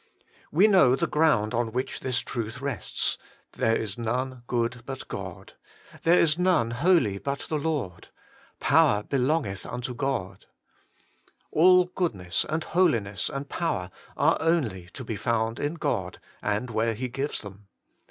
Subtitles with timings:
[0.51, 3.19] We know the ground on which this truth rests,'
[3.61, 5.53] There is none good but God
[6.05, 8.07] ';'There is none holy but the Lord
[8.69, 10.47] ';'Power be longeth unto God.'
[11.51, 16.71] All goodness and holi ness and power are only to be found in God, and
[16.71, 17.67] where He gives them.